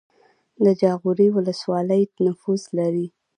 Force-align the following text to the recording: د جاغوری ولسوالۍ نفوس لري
د 0.63 0.65
جاغوری 0.81 1.27
ولسوالۍ 1.35 2.03
نفوس 2.25 2.63
لري 2.77 3.07